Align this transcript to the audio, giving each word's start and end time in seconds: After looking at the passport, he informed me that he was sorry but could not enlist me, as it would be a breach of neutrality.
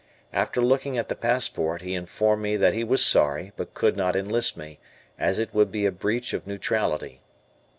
After 0.33 0.61
looking 0.63 0.97
at 0.97 1.09
the 1.09 1.15
passport, 1.15 1.83
he 1.83 1.93
informed 1.93 2.41
me 2.41 2.57
that 2.57 2.73
he 2.73 2.83
was 2.83 3.05
sorry 3.05 3.51
but 3.55 3.75
could 3.75 3.95
not 3.95 4.15
enlist 4.15 4.57
me, 4.57 4.79
as 5.19 5.37
it 5.37 5.53
would 5.53 5.71
be 5.71 5.85
a 5.85 5.91
breach 5.91 6.33
of 6.33 6.47
neutrality. 6.47 7.21